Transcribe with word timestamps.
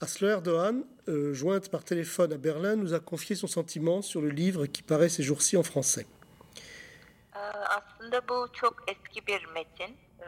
Asler 0.00 0.28
Erdogan, 0.30 0.84
euh, 1.08 1.34
jointe 1.34 1.70
par 1.70 1.84
téléphone 1.84 2.32
à 2.32 2.38
Berlin, 2.38 2.76
nous 2.76 2.94
a 2.94 3.00
confié 3.00 3.36
son 3.36 3.46
sentiment 3.46 4.00
sur 4.00 4.22
le 4.22 4.30
livre 4.30 4.64
qui 4.66 4.82
paraît 4.82 5.10
ces 5.10 5.22
jours-ci 5.22 5.56
en 5.58 5.62
français. 5.62 6.06
Ee, 7.34 7.38
Aslında 7.38 8.28
bu 8.28 8.48
çok 8.52 8.82
eski 8.88 9.26
bir 9.26 9.44
metin. 9.46 9.96
Ee, 10.20 10.24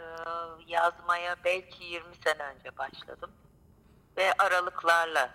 Yazmaya 0.66 1.36
belki 1.44 1.84
20 1.84 2.04
sene 2.24 2.42
önce 2.56 2.78
başladım. 2.78 3.30
Ve 4.16 4.32
aralıklarla 4.38 5.30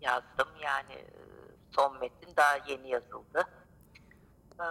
yazdım. 0.00 0.48
Yani 0.62 0.92
e, 0.92 1.14
son 1.76 1.98
metin 2.00 2.36
daha 2.36 2.56
yeni 2.68 2.88
yazıldı. 2.90 3.44
Ee, 4.60 4.64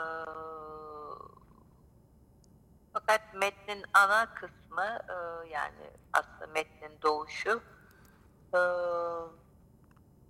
Fakat 2.94 3.22
metnin 3.34 3.86
ana 3.94 4.34
kısmı 4.34 5.00
e, 5.10 5.50
yani 5.50 5.92
aslında 6.14 6.48
metnin 6.54 6.92
doğuşu 7.02 7.62
e, 8.54 8.62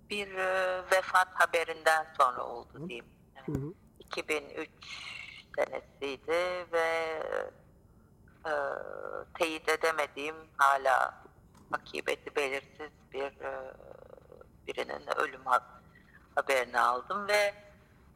bir 0.10 0.36
e, 0.36 0.82
vefat 0.92 1.28
haberinden 1.34 2.08
sonra 2.18 2.44
oldu 2.44 2.88
diyeyim. 2.90 3.06
Hı 3.46 3.52
hı. 3.52 3.74
2003 4.00 4.70
senesiydi 5.56 6.66
ve 6.72 7.20
e, 8.46 8.52
teyit 9.40 9.70
edemediğim 9.70 10.36
hala 10.58 11.24
akıbeti 11.72 12.36
belirsiz 12.36 12.92
bir 13.14 13.42
e, 13.42 13.74
birinin 14.68 15.18
ölüm 15.20 15.46
ha- 15.46 15.82
haberini 16.36 16.80
aldım 16.80 17.28
ve 17.28 17.54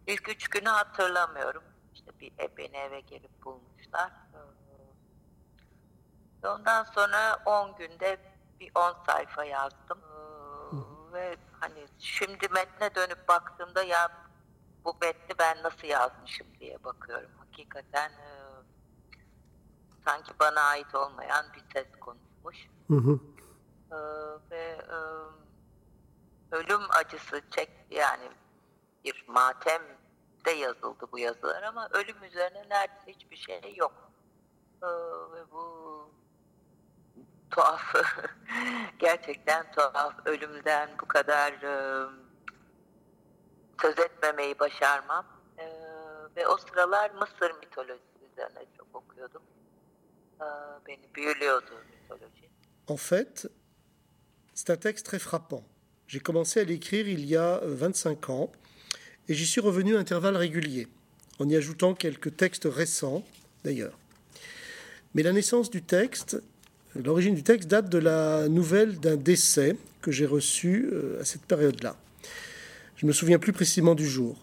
ilk 0.07 0.29
üç 0.29 0.47
günü 0.47 0.69
hatırlamıyorum. 0.69 1.63
İşte 1.93 2.11
bir 2.19 2.31
beni 2.57 2.77
eve 2.77 2.99
gelip 2.99 3.45
bulmuşlar. 3.45 4.07
E, 4.07 4.37
ve 6.43 6.49
Ondan 6.49 6.83
sonra 6.83 7.39
10 7.45 7.75
günde 7.75 8.17
bir 8.59 8.71
10 8.75 8.95
sayfa 9.05 9.43
yazdım. 9.43 9.99
E, 9.99 11.13
Ve 11.13 11.37
hani 11.59 11.87
şimdi 11.99 12.47
metne 12.49 12.95
dönüp 12.95 13.27
baktığımda 13.27 13.83
ya 13.83 14.11
bu 14.85 14.97
metni 15.01 15.35
ben 15.39 15.63
nasıl 15.63 15.87
yazmışım 15.87 16.47
diye 16.59 16.83
bakıyorum. 16.83 17.31
Hakikaten 17.39 18.09
e, 18.11 18.29
sanki 20.05 20.31
bana 20.39 20.61
ait 20.61 20.95
olmayan 20.95 21.45
bir 21.53 21.63
ses 21.73 21.87
konuşmuş. 21.99 22.67
Hı 22.87 22.95
hı. 22.95 23.19
E, 23.91 23.97
ve 24.51 24.77
e, 24.91 24.97
ölüm 26.55 26.81
acısı 26.89 27.41
çek 27.51 27.69
yani 27.91 28.29
bir 29.03 29.25
matem 29.27 29.81
de 30.45 30.51
yazıldı 30.51 31.05
bu 31.11 31.19
yazılar 31.19 31.63
ama 31.63 31.89
ölüm 31.91 32.23
üzerine 32.23 32.69
neredeyse 32.69 33.19
hiçbir 33.19 33.37
şey 33.37 33.75
yok. 33.75 34.11
E, 34.83 34.87
ve 35.35 35.51
bu 35.51 35.74
En 52.87 52.97
fait, 52.97 53.49
c'est 54.53 54.69
un 54.69 54.77
texte 54.77 55.05
très 55.05 55.19
frappant. 55.19 55.63
J'ai 56.07 56.19
commencé 56.19 56.59
à 56.59 56.63
l'écrire 56.63 57.07
il 57.07 57.25
y 57.25 57.35
a 57.35 57.61
euh, 57.63 57.75
25 57.75 58.29
ans 58.29 58.51
et 59.27 59.33
j'y 59.33 59.47
suis 59.47 59.61
revenu 59.61 59.95
à 59.95 59.99
intervalles 59.99 60.37
réguliers, 60.37 60.87
en 61.39 61.49
y 61.49 61.55
ajoutant 61.55 61.95
quelques 61.95 62.37
textes 62.37 62.67
récents 62.69 63.23
d'ailleurs. 63.63 63.97
Mais 65.15 65.23
la 65.23 65.31
naissance 65.31 65.69
du 65.69 65.81
texte, 65.81 66.35
euh, 66.35 66.41
l'origine 67.03 67.35
du 67.35 67.43
texte 67.43 67.69
date 67.69 67.89
de 67.89 67.97
la 67.97 68.47
nouvelle 68.47 68.99
d'un 68.99 69.17
décès 69.17 69.75
que 70.01 70.11
j'ai 70.11 70.25
reçu 70.25 70.89
euh, 70.91 71.21
à 71.21 71.25
cette 71.25 71.43
période-là. 71.43 71.97
Je 72.95 73.05
ne 73.05 73.09
me 73.09 73.13
souviens 73.13 73.39
plus 73.39 73.53
précisément 73.53 73.95
du 73.95 74.07
jour. 74.07 74.37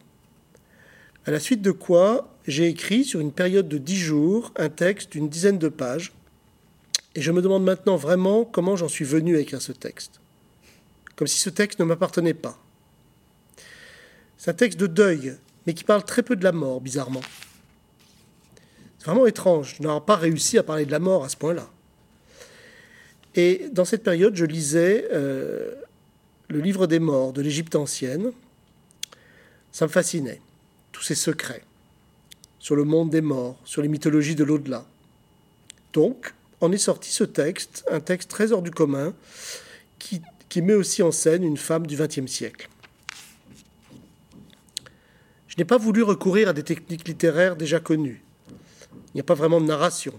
À 1.25 1.31
la 1.31 1.41
suite 1.41 1.63
de 1.63 1.71
quoi, 1.71 2.37
j'ai 2.47 2.67
écrit 2.67 3.05
sur 3.05 3.21
une 3.21 3.33
période 3.33 3.69
de 3.69 3.79
10 3.79 3.97
jours 3.97 4.53
un 4.57 4.69
texte 4.69 5.13
d'une 5.13 5.29
dizaine 5.29 5.59
de 5.59 5.69
pages 5.69 6.13
et 7.15 7.23
je 7.23 7.31
me 7.31 7.43
demande 7.43 7.65
maintenant 7.65 7.97
vraiment 7.97 8.45
comment 8.45 8.77
j'en 8.77 8.89
suis 8.89 9.05
venu 9.05 9.37
à 9.37 9.41
écrire 9.41 9.63
ce 9.63 9.73
texte. 9.73 10.21
Comme 11.17 11.29
si 11.29 11.39
ce 11.39 11.51
texte 11.51 11.79
ne 11.79 11.85
m'appartenait 11.85 12.35
pas. 12.35 12.59
C'est 14.37 14.51
un 14.51 14.55
texte 14.55 14.81
de 14.81 14.87
deuil, 14.87 15.37
mais 15.67 15.75
qui 15.75 15.85
parle 15.85 16.05
très 16.05 16.23
peu 16.23 16.35
de 16.35 16.43
la 16.43 16.53
mort, 16.53 16.81
bizarrement. 16.81 17.21
C'est 18.99 19.07
vraiment 19.07 19.27
étrange. 19.27 19.77
Je 19.79 19.83
n'aurais 19.83 20.05
pas 20.05 20.17
réussi 20.17 20.59
à 20.59 20.63
parler 20.63 20.87
de 20.87 20.91
la 20.91 20.99
mort 20.99 21.25
à 21.25 21.29
ce 21.29 21.37
point-là. 21.37 21.71
Et 23.35 23.69
dans 23.73 23.85
cette 23.85 24.03
période, 24.03 24.37
je 24.37 24.45
lisais 24.45 25.09
euh, 25.13 25.75
le 26.49 26.61
livre 26.61 26.87
des 26.87 26.99
morts 26.99 27.33
de 27.33 27.41
l'Égypte 27.41 27.75
ancienne. 27.77 28.33
Ça 29.71 29.87
me 29.87 29.91
fascinait. 29.91 30.41
Tous 30.93 31.03
ces 31.03 31.15
secrets 31.15 31.65
sur 32.63 32.77
le 32.77 32.85
monde 32.85 33.11
des 33.11 33.23
morts, 33.23 33.59
sur 33.65 33.83
les 33.83 33.89
mythologies 33.89 34.37
de 34.37 34.45
l'au-delà. 34.45 34.87
Donc, 35.93 36.33
en 36.61 36.71
est 36.71 36.79
sorti 36.79 37.11
ce 37.11 37.25
texte, 37.25 37.85
un 37.91 37.99
texte 37.99 38.31
très 38.31 38.53
hors 38.53 38.63
du 38.63 38.71
commun, 38.71 39.15
qui, 39.99 40.23
qui 40.49 40.63
met 40.63 40.75
aussi 40.75 41.03
en 41.03 41.11
scène 41.11 41.43
une 41.43 41.57
femme 41.57 41.89
du 41.89 41.97
XXe 41.97 42.31
siècle. 42.31 42.69
Je 45.49 45.57
n'ai 45.59 45.65
pas 45.65 45.77
voulu 45.77 46.05
recourir 46.05 46.49
à 46.49 46.53
des 46.53 46.63
techniques 46.63 47.09
littéraires 47.09 47.57
déjà 47.57 47.81
connues. 47.81 48.23
Il 49.09 49.17
n'y 49.17 49.21
a 49.21 49.25
pas 49.25 49.35
vraiment 49.35 49.61
de 49.61 49.67
narration, 49.67 50.15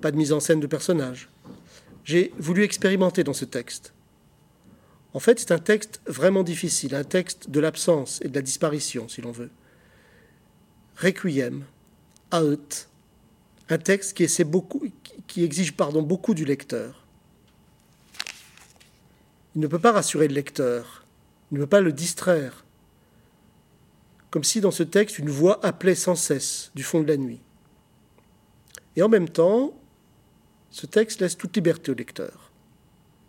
pas 0.00 0.10
de 0.10 0.16
mise 0.16 0.32
en 0.32 0.40
scène 0.40 0.58
de 0.58 0.66
personnages. 0.66 1.28
J'ai 2.06 2.32
voulu 2.38 2.62
expérimenter 2.62 3.24
dans 3.24 3.32
ce 3.32 3.44
texte. 3.44 3.92
En 5.12 5.18
fait, 5.18 5.40
c'est 5.40 5.50
un 5.50 5.58
texte 5.58 6.00
vraiment 6.06 6.44
difficile, 6.44 6.94
un 6.94 7.02
texte 7.02 7.50
de 7.50 7.58
l'absence 7.58 8.20
et 8.22 8.28
de 8.28 8.34
la 8.34 8.42
disparition, 8.42 9.08
si 9.08 9.22
l'on 9.22 9.32
veut. 9.32 9.50
Requiem, 10.96 11.64
Aut, 12.32 12.86
un 13.68 13.78
texte 13.78 14.16
qui, 14.16 14.26
qui 15.26 15.42
exige 15.42 15.72
pardon, 15.72 16.00
beaucoup 16.00 16.32
du 16.32 16.44
lecteur. 16.44 17.04
Il 19.56 19.60
ne 19.60 19.66
peut 19.66 19.80
pas 19.80 19.92
rassurer 19.92 20.28
le 20.28 20.34
lecteur, 20.34 21.04
il 21.50 21.58
ne 21.58 21.64
peut 21.64 21.68
pas 21.68 21.80
le 21.80 21.92
distraire, 21.92 22.64
comme 24.30 24.44
si 24.44 24.60
dans 24.60 24.70
ce 24.70 24.84
texte 24.84 25.18
une 25.18 25.30
voix 25.30 25.58
appelait 25.66 25.96
sans 25.96 26.14
cesse 26.14 26.70
du 26.76 26.84
fond 26.84 27.02
de 27.02 27.08
la 27.08 27.16
nuit. 27.16 27.40
Et 28.94 29.02
en 29.02 29.08
même 29.08 29.28
temps, 29.28 29.74
ce 30.76 30.84
texte 30.84 31.22
laisse 31.22 31.38
toute 31.38 31.56
liberté 31.56 31.90
au 31.90 31.94
lecteur. 31.94 32.50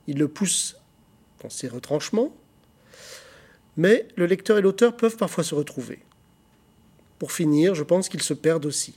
Il 0.06 0.18
le 0.18 0.28
pousse 0.28 0.76
dans 1.42 1.50
ses 1.50 1.70
retranchements, 1.70 2.36
mais 3.78 4.06
le 4.18 4.26
lecteur 4.26 4.58
et 4.58 4.62
l'auteur 4.62 4.98
peuvent 4.98 5.16
parfois 5.16 5.46
se 5.46 5.56
retrouver. 5.56 6.00
Pour 7.20 7.32
finir, 7.32 7.74
je 7.74 7.84
pense 7.84 8.10
qu'ils 8.10 8.22
se 8.22 8.34
perdent 8.34 8.66
aussi. 8.66 8.96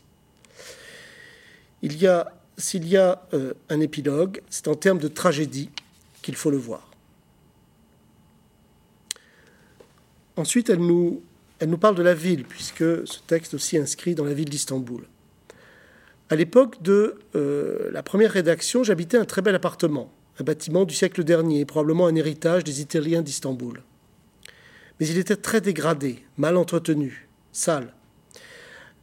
Il 1.82 1.96
y 2.02 2.08
a, 2.08 2.40
s'il 2.56 2.88
y 2.88 2.96
a 2.96 3.24
euh, 3.34 3.54
un 3.68 3.78
épilogue, 3.78 4.42
c'est 4.50 4.66
en 4.66 4.74
termes 4.74 4.98
de 4.98 5.06
tragédie 5.06 5.70
qu'il 6.20 6.34
faut 6.34 6.50
le 6.50 6.56
voir. 6.56 6.90
Ensuite, 10.34 10.70
elle 10.70 10.84
nous, 10.84 11.22
elle 11.60 11.70
nous 11.70 11.78
parle 11.78 11.94
de 11.94 12.02
la 12.02 12.14
ville, 12.14 12.44
puisque 12.44 13.06
ce 13.06 13.20
texte 13.28 13.54
aussi 13.54 13.78
inscrit 13.78 14.16
dans 14.16 14.24
la 14.24 14.34
ville 14.34 14.50
d'Istanbul. 14.50 15.04
À 16.30 16.36
l'époque 16.36 16.80
de 16.80 17.16
euh, 17.34 17.90
la 17.90 18.04
première 18.04 18.30
rédaction, 18.30 18.84
j'habitais 18.84 19.18
un 19.18 19.24
très 19.24 19.42
bel 19.42 19.56
appartement, 19.56 20.12
un 20.38 20.44
bâtiment 20.44 20.84
du 20.84 20.94
siècle 20.94 21.24
dernier, 21.24 21.64
probablement 21.64 22.06
un 22.06 22.14
héritage 22.14 22.62
des 22.62 22.80
Italiens 22.80 23.20
d'Istanbul. 23.20 23.82
Mais 25.00 25.08
il 25.08 25.18
était 25.18 25.34
très 25.34 25.60
dégradé, 25.60 26.22
mal 26.38 26.56
entretenu, 26.56 27.28
sale. 27.50 27.92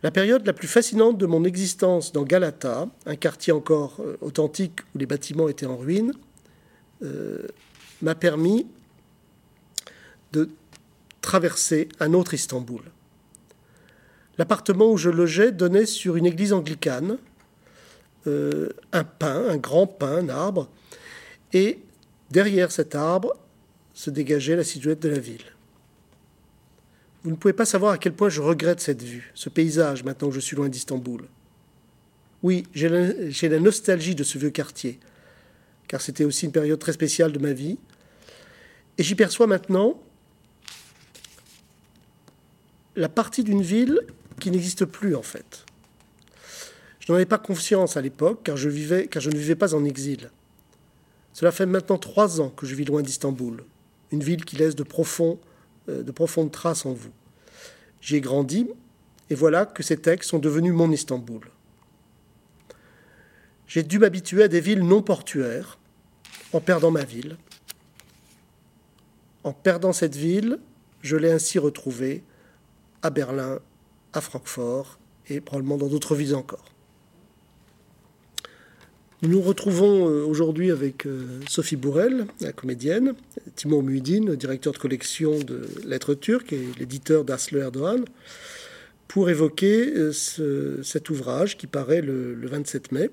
La 0.03 0.11
période 0.11 0.47
la 0.47 0.53
plus 0.53 0.69
fascinante 0.69 1.17
de 1.17 1.25
mon 1.25 1.43
existence 1.43 2.13
dans 2.13 2.23
Galata, 2.23 2.87
un 3.05 3.15
quartier 3.17 3.51
encore 3.51 3.97
euh, 3.99 4.15
authentique 4.21 4.79
où 4.95 4.97
les 4.97 5.05
bâtiments 5.05 5.49
étaient 5.49 5.65
en 5.65 5.75
ruine, 5.75 6.13
euh, 7.03 7.45
m'a 8.01 8.15
permis 8.15 8.67
de 10.31 10.49
traverser 11.19 11.89
un 11.99 12.13
autre 12.13 12.33
Istanbul. 12.33 12.83
L'appartement 14.37 14.91
où 14.91 14.97
je 14.97 15.09
logeais 15.09 15.51
donnait 15.51 15.85
sur 15.85 16.15
une 16.15 16.25
église 16.25 16.53
anglicane, 16.53 17.17
euh, 18.27 18.69
un 18.91 19.03
pin, 19.03 19.47
un 19.49 19.57
grand 19.57 19.87
pin, 19.87 20.17
un 20.17 20.29
arbre, 20.29 20.69
et 21.53 21.79
derrière 22.29 22.71
cet 22.71 22.93
arbre 22.93 23.35
se 23.93 24.09
dégageait 24.09 24.55
la 24.55 24.63
silhouette 24.63 25.01
de 25.01 25.09
la 25.09 25.19
ville. 25.19 25.45
Vous 27.23 27.31
ne 27.31 27.35
pouvez 27.35 27.53
pas 27.53 27.65
savoir 27.65 27.93
à 27.93 27.97
quel 27.97 28.13
point 28.13 28.29
je 28.29 28.41
regrette 28.41 28.79
cette 28.79 29.01
vue, 29.01 29.31
ce 29.33 29.49
paysage, 29.49 30.03
maintenant 30.03 30.29
que 30.29 30.35
je 30.35 30.39
suis 30.39 30.55
loin 30.55 30.69
d'Istanbul. 30.69 31.23
Oui, 32.43 32.63
j'ai 32.73 32.89
la, 32.89 33.29
j'ai 33.29 33.49
la 33.49 33.59
nostalgie 33.59 34.13
de 34.13 34.23
ce 34.23 34.37
vieux 34.37 34.51
quartier, 34.51 34.99
car 35.87 35.99
c'était 35.99 36.25
aussi 36.25 36.45
une 36.45 36.51
période 36.51 36.79
très 36.79 36.93
spéciale 36.93 37.31
de 37.31 37.39
ma 37.39 37.53
vie. 37.53 37.79
Et 38.99 39.03
j'y 39.03 39.15
perçois 39.15 39.47
maintenant 39.47 39.99
la 42.95 43.09
partie 43.09 43.43
d'une 43.43 43.61
ville 43.61 44.01
qui 44.39 44.51
n'existe 44.51 44.85
plus 44.85 45.15
en 45.15 45.21
fait. 45.21 45.65
Je 46.99 47.11
n'en 47.11 47.15
avais 47.15 47.25
pas 47.25 47.37
conscience 47.37 47.95
à 47.95 48.01
l'époque, 48.01 48.41
car, 48.43 48.57
je 48.57 48.67
vivais, 48.67 49.07
car 49.07 49.21
je 49.21 49.29
ne 49.29 49.37
vivais 49.37 49.55
pas 49.55 49.73
en 49.73 49.85
exil. 49.85 50.29
Cela 51.31 51.51
fait 51.53 51.65
maintenant 51.65 51.97
trois 51.97 52.41
ans 52.41 52.49
que 52.49 52.65
je 52.65 52.75
vis 52.75 52.83
loin 52.83 53.01
d'Istanbul. 53.01 53.63
une 54.11 54.23
ville 54.23 54.43
qui 54.43 54.55
laisse 54.55 54.75
de, 54.75 54.83
euh, 54.83 56.03
de 56.03 56.11
profondes 56.11 56.51
traces 56.51 56.85
en 56.85 56.93
vous. 56.93 57.11
J'y 58.01 58.15
ai 58.15 58.21
grandi, 58.21 58.67
et 59.29 59.35
voilà 59.35 59.65
que 59.65 59.83
ces 59.83 59.97
textes 59.97 60.29
sont 60.29 60.39
devenus 60.39 60.73
mon 60.73 60.91
Istanbul. 60.91 61.41
J'ai 63.67 63.83
dû 63.83 63.99
m'habituer 63.99 64.43
à 64.43 64.47
des 64.47 64.61
villes 64.61 64.83
non 64.83 65.01
portuaires, 65.01 65.77
en 66.53 66.59
perdant 66.59 66.91
ma 66.91 67.03
ville. 67.03 67.37
En 69.43 69.53
perdant 69.53 69.93
cette 69.93 70.15
ville, 70.15 70.59
je 71.01 71.15
l'ai 71.15 71.31
ainsi 71.31 71.59
retrouvée 71.59 72.23
à 73.01 73.09
Berlin, 73.09 73.59
à 74.13 74.21
Francfort 74.21 74.99
et 75.29 75.41
probablement 75.41 75.77
dans 75.77 75.87
d'autres 75.87 76.15
villes 76.15 76.35
encore. 76.35 76.65
Nous 79.23 79.29
nous 79.29 79.41
retrouvons 79.41 80.07
euh, 80.07 80.23
aujourd'hui 80.23 80.69
avec 80.69 81.07
euh, 81.07 81.39
Sophie 81.49 81.75
Bourrel, 81.75 82.27
la 82.39 82.51
comédienne, 82.51 83.15
Timur 83.55 83.81
Muidin, 83.81 84.35
directeur 84.35 84.73
de 84.73 84.77
collection 84.77 85.39
de 85.39 85.67
Lettres 85.87 86.13
turques 86.13 86.53
et 86.53 86.67
l'éditeur 86.77 87.23
d'Asle 87.23 87.57
Erdogan, 87.57 88.05
pour 89.07 89.31
évoquer 89.31 89.91
euh, 89.95 90.83
cet 90.83 91.09
ouvrage 91.09 91.57
qui 91.57 91.65
paraît 91.65 92.01
le, 92.01 92.37
27 92.43 92.91
mai 92.91 93.09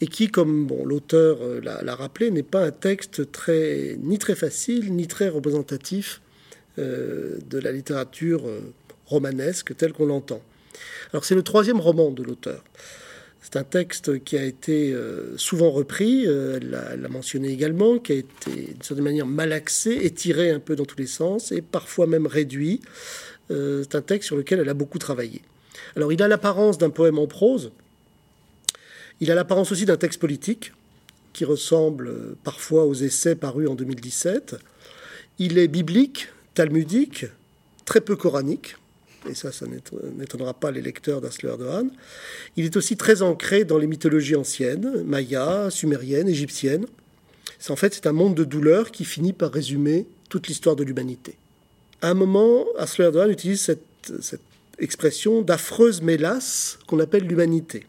et 0.00 0.06
qui, 0.06 0.28
comme 0.28 0.66
l'auteur 0.86 1.38
l'a 1.62 1.94
rappelé, 1.94 2.30
n'est 2.30 2.42
pas 2.42 2.64
un 2.64 2.70
texte 2.70 3.30
très, 3.32 3.98
ni 4.02 4.18
très 4.18 4.34
facile 4.34 4.94
ni 4.94 5.06
très 5.06 5.28
représentatif 5.28 6.20
de 6.76 7.58
la 7.58 7.70
littérature 7.70 8.42
romanesque 9.14 9.76
telle 9.76 9.92
qu'on 9.92 10.06
l'entend. 10.06 10.42
Alors 11.12 11.24
c'est 11.24 11.34
le 11.34 11.42
troisième 11.42 11.80
roman 11.80 12.10
de 12.10 12.22
l'auteur. 12.22 12.62
C'est 13.40 13.56
un 13.56 13.64
texte 13.64 14.24
qui 14.24 14.38
a 14.38 14.44
été 14.44 14.92
euh, 14.92 15.36
souvent 15.36 15.70
repris, 15.70 16.26
euh, 16.26 16.58
elle 16.58 17.00
l'a 17.02 17.08
mentionné 17.08 17.48
également, 17.48 17.98
qui 17.98 18.12
a 18.12 18.14
été 18.16 18.50
d'une 18.50 18.82
certaine 18.82 19.04
manière 19.04 19.26
malaxé, 19.26 19.92
étiré 20.02 20.50
un 20.50 20.60
peu 20.60 20.76
dans 20.76 20.86
tous 20.86 20.98
les 20.98 21.06
sens 21.06 21.52
et 21.52 21.60
parfois 21.60 22.06
même 22.06 22.26
réduit. 22.26 22.80
Euh, 23.50 23.82
c'est 23.82 23.96
un 23.96 24.02
texte 24.02 24.28
sur 24.28 24.36
lequel 24.36 24.60
elle 24.60 24.68
a 24.70 24.74
beaucoup 24.74 24.98
travaillé. 24.98 25.42
Alors 25.94 26.10
il 26.10 26.22
a 26.22 26.28
l'apparence 26.28 26.78
d'un 26.78 26.88
poème 26.88 27.18
en 27.18 27.26
prose, 27.26 27.70
il 29.20 29.30
a 29.30 29.34
l'apparence 29.34 29.70
aussi 29.70 29.84
d'un 29.84 29.98
texte 29.98 30.20
politique 30.20 30.72
qui 31.34 31.44
ressemble 31.44 32.36
parfois 32.44 32.86
aux 32.86 32.94
essais 32.94 33.36
parus 33.36 33.68
en 33.68 33.74
2017. 33.74 34.56
Il 35.38 35.58
est 35.58 35.68
biblique, 35.68 36.28
talmudique, 36.54 37.26
très 37.84 38.00
peu 38.00 38.16
coranique 38.16 38.76
et 39.28 39.34
ça, 39.34 39.52
ça 39.52 39.66
n'étonnera 39.66 40.54
pas 40.54 40.70
les 40.70 40.82
lecteurs 40.82 41.20
d'Asler. 41.20 41.54
Il 42.56 42.64
est 42.64 42.76
aussi 42.76 42.96
très 42.96 43.22
ancré 43.22 43.64
dans 43.64 43.78
les 43.78 43.86
mythologies 43.86 44.36
anciennes, 44.36 45.02
mayas, 45.04 45.70
sumériennes, 45.70 46.28
égyptiennes. 46.28 46.86
En 47.70 47.76
fait, 47.76 47.94
c'est 47.94 48.06
un 48.06 48.12
monde 48.12 48.34
de 48.34 48.44
douleur 48.44 48.90
qui 48.90 49.04
finit 49.04 49.32
par 49.32 49.50
résumer 49.50 50.06
toute 50.28 50.48
l'histoire 50.48 50.76
de 50.76 50.84
l'humanité. 50.84 51.36
À 52.02 52.10
un 52.10 52.14
moment, 52.14 52.66
Asler 52.76 53.10
utilise 53.30 53.62
cette, 53.62 54.12
cette 54.20 54.42
expression 54.78 55.40
d'affreuse 55.40 56.02
mélasse 56.02 56.78
qu'on 56.86 57.00
appelle 57.00 57.24
l'humanité. 57.24 57.86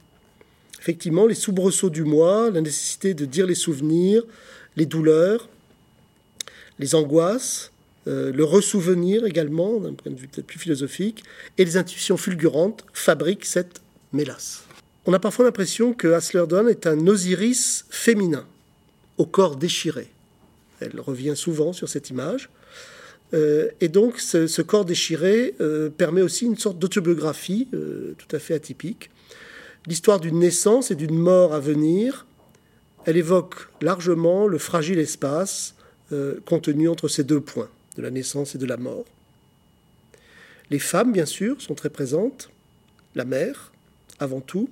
Effectivement, 0.79 1.25
les 1.25 1.35
soubresauts 1.35 1.89
du 1.89 2.03
moi, 2.03 2.49
la 2.51 2.61
nécessité 2.61 3.13
de 3.13 3.25
dire 3.25 3.47
les 3.47 3.55
souvenirs, 3.55 4.23
les 4.77 4.85
douleurs, 4.85 5.49
les 6.79 6.95
angoisses, 6.95 7.71
euh, 8.07 8.31
le 8.31 8.43
ressouvenir 8.43 9.25
également, 9.25 9.79
d'un 9.79 9.93
point 9.93 10.11
de 10.11 10.17
vue 10.17 10.27
peut-être 10.27 10.45
plus 10.45 10.59
philosophique, 10.59 11.23
et 11.57 11.65
les 11.65 11.75
intuitions 11.77 12.17
fulgurantes 12.17 12.85
fabriquent 12.93 13.45
cette 13.45 13.81
mélasse. 14.13 14.63
On 15.07 15.13
a 15.13 15.19
parfois 15.19 15.45
l'impression 15.45 15.93
que 15.93 16.09
Haslerdon 16.09 16.67
est 16.67 16.85
un 16.85 17.07
Osiris 17.07 17.85
féminin, 17.89 18.45
au 19.17 19.25
corps 19.25 19.55
déchiré. 19.55 20.07
Elle 20.81 20.99
revient 20.99 21.35
souvent 21.35 21.73
sur 21.73 21.89
cette 21.89 22.11
image. 22.11 22.49
Euh, 23.33 23.69
et 23.81 23.87
donc 23.87 24.19
ce, 24.19 24.61
corps 24.61 24.85
déchiré 24.85 25.55
euh, 25.59 25.89
permet 25.89 26.21
aussi 26.21 26.45
une 26.45 26.57
sorte 26.57 26.77
d'autobiographie 26.77 27.67
tout 27.71 28.35
à 28.35 28.39
fait 28.39 28.53
atypique. 28.53 29.09
L'histoire 29.87 30.19
d'une 30.19 30.39
naissance 30.39 30.91
et 30.91 30.95
d'une 30.95 31.17
mort 31.17 31.53
à 31.53 31.59
venir, 31.59 32.27
elle 33.05 33.17
évoque 33.17 33.67
largement 33.81 34.47
le 34.47 34.57
fragile 34.57 34.99
espace 34.99 35.75
contenu 36.45 36.87
entre 36.87 37.07
ces 37.07 37.23
deux 37.23 37.41
points 37.41 37.69
de 37.95 38.01
la 38.01 38.12
naissance 38.12 38.56
et 38.56 38.57
de 38.57 38.65
la 38.65 38.77
mort. 38.77 39.06
Les 40.69 40.80
femmes, 40.80 41.12
bien 41.12 41.25
sûr, 41.25 41.62
sont 41.62 41.75
très 41.75 41.89
présentes, 41.89 42.50
la 43.13 43.25
mère, 43.25 43.71
avant 44.19 44.42
tout, 44.42 44.69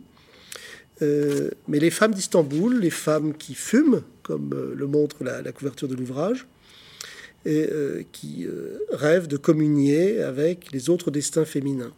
euh, 1.02 1.50
mais 1.68 1.80
les 1.80 1.90
femmes 1.90 2.14
d'Istanbul, 2.14 2.80
les 2.80 2.90
femmes 2.90 3.34
qui 3.34 3.56
fument, 3.56 4.04
comme 4.22 4.54
euh, 4.54 4.74
le 4.76 4.88
montre 4.88 5.24
la, 5.24 5.52
couverture 5.52 5.88
de 5.88 5.96
l'ouvrage, 5.96 6.48
et 7.46 7.68
euh, 7.72 8.04
qui 8.14 8.48
rêvent 8.92 9.28
de 9.28 9.36
communier 9.36 10.22
avec 10.22 10.72
les 10.72 10.90
autres 10.90 11.12
destins 11.12 11.46
féminins. 11.46 11.94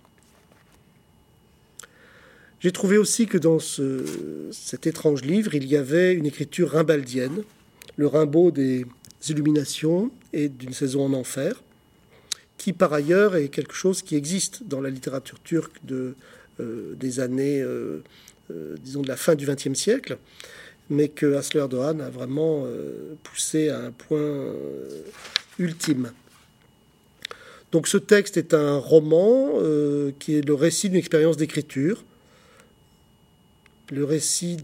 J'ai 2.60 2.72
trouvé 2.72 2.98
aussi 2.98 3.28
que 3.28 3.38
dans 3.38 3.60
cet 3.60 4.88
étrange 4.88 5.22
livre, 5.22 5.54
il 5.54 5.66
y 5.66 5.78
avait 5.78 6.16
une 6.16 6.26
écriture 6.26 6.72
rimbaldienne, 6.72 7.44
le 7.96 8.08
Rimbaud 8.08 8.50
des 8.50 8.88
illuminations 9.30 10.12
et 10.34 10.50
d'une 10.50 10.74
saison 10.74 11.06
en 11.06 11.14
enfer, 11.14 11.62
qui 12.58 12.74
par 12.74 12.94
ailleurs 12.94 13.36
est 13.36 13.50
quelque 13.50 13.74
chose 13.74 14.02
qui 14.02 14.16
existe 14.16 14.64
dans 14.64 14.82
la 14.82 14.90
littérature 14.90 15.40
turque 15.42 15.84
de, 15.84 16.16
euh, 16.60 16.96
des 16.96 17.20
années, 17.20 17.62
euh, 17.62 18.02
euh, 18.52 18.76
disons, 18.82 19.02
de 19.02 19.08
la 19.08 19.18
fin 19.18 19.36
du 19.36 19.46
XXe 19.46 19.74
siècle, 19.74 20.18
mais 20.90 21.10
que 21.10 21.36
Asler 21.36 21.66
Dohan 21.70 22.00
a 22.00 22.10
vraiment 22.10 22.68
poussé 23.24 23.70
à 23.70 23.80
un 23.80 23.92
point 23.92 24.54
ultime. 25.58 26.12
Donc 27.72 27.88
ce 27.88 27.98
texte 27.98 28.38
est 28.38 28.54
un 28.54 28.78
roman 28.78 29.54
qui 30.20 30.36
est 30.36 30.46
le 30.48 30.54
récit 30.54 30.90
d'une 30.90 31.00
expérience 31.00 31.38
d'écriture, 31.38 32.04
le 33.90 34.06
récit 34.06 34.58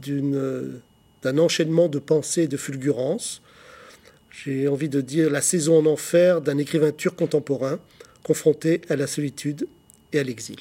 d'un 1.24 1.38
enchaînement 1.40 1.88
de 1.88 1.98
pensées 1.98 2.44
et 2.44 2.48
de 2.48 2.57
fulgurances, 2.57 3.42
j'ai 4.31 4.68
envie 4.68 4.89
de 4.89 5.01
dire 5.01 5.30
la 5.30 5.42
saison 5.42 5.80
en 5.80 5.86
enfer 5.86 6.42
d'un 6.42 6.57
écrivain 6.57 6.92
turc 6.92 7.16
contemporain 7.18 7.80
confronté 8.24 8.81
à 8.89 8.95
la 8.95 9.07
solitude 9.07 9.68
et 10.13 10.19
à 10.19 10.24
l'exil. 10.24 10.60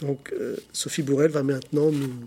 Donc 0.00 0.32
euh, 0.32 0.56
Sophie 0.72 1.02
Bourrel 1.02 1.30
va 1.30 1.42
maintenant 1.42 1.90
nous, 1.90 2.26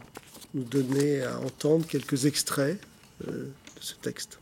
donner 0.54 1.22
à 1.22 1.40
entendre 1.40 1.86
quelques 1.86 2.26
extraits 2.26 2.80
euh, 3.28 3.44
de 3.44 3.81
ce 3.81 3.94
texte. 3.96 4.40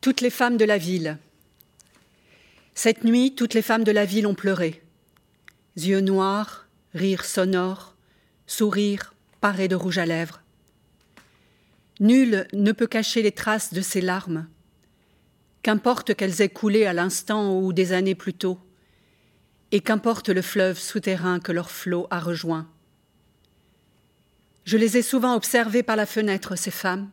Toutes 0.00 0.20
les 0.20 0.30
femmes 0.30 0.56
de 0.56 0.64
la 0.64 0.78
ville. 0.78 1.18
Cette 2.74 3.04
nuit, 3.04 3.34
toutes 3.34 3.54
les 3.54 3.62
femmes 3.62 3.84
de 3.84 3.92
la 3.92 4.04
ville 4.04 4.26
ont 4.26 4.34
pleuré. 4.34 4.82
Yeux 5.76 6.00
noirs, 6.00 6.66
rires 6.94 7.24
sonores, 7.24 7.94
sourires 8.46 9.14
parés 9.40 9.68
de 9.68 9.76
rouge 9.76 9.98
à 9.98 10.06
lèvres. 10.06 10.42
Nul 11.98 12.46
ne 12.52 12.72
peut 12.72 12.86
cacher 12.86 13.22
les 13.22 13.32
traces 13.32 13.72
de 13.72 13.80
ces 13.80 14.00
larmes, 14.00 14.46
qu'importe 15.62 16.14
qu'elles 16.14 16.42
aient 16.42 16.48
coulé 16.48 16.84
à 16.84 16.92
l'instant 16.92 17.58
ou 17.58 17.72
des 17.72 17.92
années 17.92 18.14
plus 18.14 18.34
tôt, 18.34 18.58
et 19.72 19.80
qu'importe 19.80 20.28
le 20.28 20.42
fleuve 20.42 20.78
souterrain 20.78 21.40
que 21.40 21.52
leur 21.52 21.70
flot 21.70 22.06
a 22.10 22.20
rejoint. 22.20 22.68
Je 24.64 24.76
les 24.76 24.96
ai 24.98 25.02
souvent 25.02 25.34
observées 25.34 25.82
par 25.82 25.96
la 25.96 26.06
fenêtre, 26.06 26.56
ces 26.56 26.70
femmes, 26.70 27.10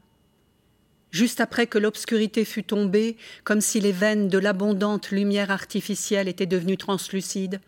juste 1.11 1.39
après 1.39 1.67
que 1.67 1.77
l'obscurité 1.77 2.43
fut 2.43 2.63
tombée, 2.63 3.15
comme 3.43 3.61
si 3.61 3.79
les 3.79 3.91
veines 3.91 4.27
de 4.27 4.37
l'abondante 4.37 5.11
lumière 5.11 5.51
artificielle 5.51 6.27
étaient 6.27 6.45
devenues 6.45 6.77
translucides. 6.77 7.61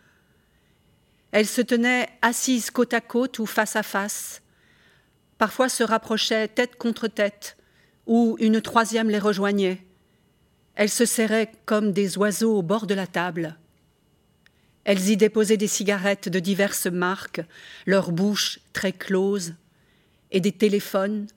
Elles 1.31 1.47
se 1.47 1.61
tenaient 1.61 2.09
assises 2.21 2.71
côte 2.71 2.93
à 2.93 3.01
côte 3.01 3.39
ou 3.39 3.45
face 3.45 3.75
à 3.75 3.83
face, 3.83 4.41
parfois 5.37 5.69
se 5.69 5.83
rapprochaient 5.83 6.47
tête 6.47 6.75
contre 6.75 7.07
tête, 7.07 7.57
ou 8.07 8.37
une 8.39 8.61
troisième 8.61 9.09
les 9.09 9.19
rejoignait. 9.19 9.81
Elles 10.75 10.89
se 10.89 11.05
serraient 11.05 11.51
comme 11.65 11.91
des 11.91 12.17
oiseaux 12.17 12.57
au 12.57 12.61
bord 12.61 12.87
de 12.87 12.93
la 12.93 13.07
table. 13.07 13.57
Elles 14.83 15.09
y 15.09 15.17
déposaient 15.17 15.57
des 15.57 15.67
cigarettes 15.67 16.29
de 16.29 16.39
diverses 16.39 16.87
marques, 16.87 17.41
leurs 17.85 18.11
bouches 18.11 18.59
très 18.73 18.91
closes, 18.91 19.55
et 20.31 20.39
des 20.39 20.51
téléphones, 20.51 21.27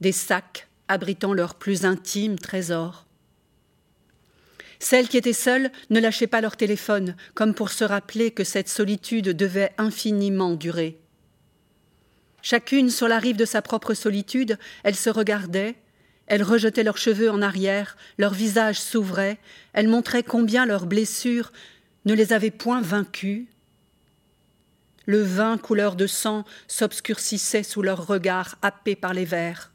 des 0.00 0.12
sacs 0.12 0.68
abritant 0.88 1.32
leurs 1.32 1.54
plus 1.54 1.84
intimes 1.84 2.38
trésors. 2.38 3.06
Celles 4.78 5.08
qui 5.08 5.16
étaient 5.16 5.32
seules 5.32 5.70
ne 5.90 6.00
lâchaient 6.00 6.26
pas 6.26 6.40
leur 6.40 6.56
téléphone, 6.56 7.16
comme 7.34 7.54
pour 7.54 7.70
se 7.70 7.84
rappeler 7.84 8.30
que 8.30 8.44
cette 8.44 8.68
solitude 8.68 9.30
devait 9.30 9.72
infiniment 9.78 10.54
durer. 10.54 10.98
Chacune 12.44 12.90
sur 12.90 13.08
la 13.08 13.18
rive 13.18 13.38
de 13.38 13.46
sa 13.46 13.62
propre 13.62 13.94
solitude, 13.94 14.58
elles 14.82 14.96
se 14.96 15.08
regardaient, 15.08 15.76
elles 16.26 16.42
rejetaient 16.42 16.82
leurs 16.82 16.98
cheveux 16.98 17.30
en 17.30 17.40
arrière, 17.40 17.96
leurs 18.18 18.34
visages 18.34 18.78
s'ouvraient, 18.78 19.38
elles 19.72 19.88
montraient 19.88 20.22
combien 20.22 20.66
leurs 20.66 20.84
blessures 20.84 21.52
ne 22.04 22.12
les 22.12 22.34
avaient 22.34 22.50
point 22.50 22.82
vaincues. 22.82 23.46
Le 25.06 25.22
vin 25.22 25.56
couleur 25.56 25.96
de 25.96 26.06
sang 26.06 26.44
s'obscurcissait 26.68 27.62
sous 27.62 27.80
leurs 27.80 28.06
regards 28.06 28.58
happés 28.60 28.94
par 28.94 29.14
les 29.14 29.24
vers. 29.24 29.72